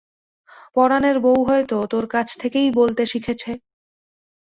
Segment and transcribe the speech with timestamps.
[0.75, 3.51] পরাণের বৌ হয়তো তোর কাছ থেকেই বলতে শিখেছে।